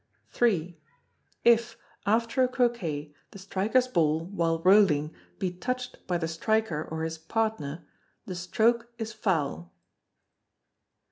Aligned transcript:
iii. 0.41 0.81
If, 1.45 1.77
after 2.07 2.43
a 2.43 2.47
Croquet, 2.47 3.13
the 3.29 3.37
striker's 3.37 3.87
ball, 3.87 4.25
while 4.25 4.59
rolling, 4.63 5.13
be 5.37 5.51
touched 5.51 6.07
by 6.07 6.17
the 6.17 6.27
striker 6.27 6.81
or 6.83 7.03
his 7.03 7.19
partner, 7.19 7.85
the 8.25 8.33
stroke 8.33 8.87
is 8.97 9.13
foul. 9.13 9.71